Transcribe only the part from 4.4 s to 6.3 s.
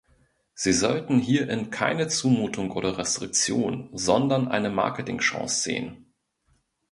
eine Marketingchance sehen.